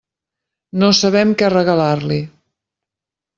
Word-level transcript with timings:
No 0.83 0.89
sabem 0.99 1.33
què 1.41 1.51
regalar-li. 1.55 2.19